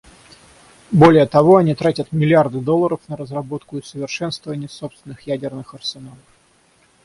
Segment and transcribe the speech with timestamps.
[0.89, 6.17] Более того, они тратят миллиарды долларов на разработку и совершенствование собственных ядерных арсеналов.